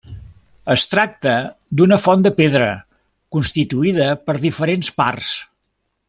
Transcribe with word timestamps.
Es 0.75 0.83
tracta 0.93 1.33
d'una 1.81 1.99
font 2.07 2.25
de 2.27 2.31
pedra, 2.41 2.69
constituïda 3.37 4.07
per 4.31 4.37
diferents 4.47 4.89
parts. 5.03 5.29